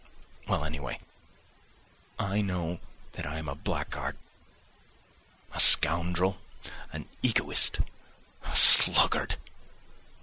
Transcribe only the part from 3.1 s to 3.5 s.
that I am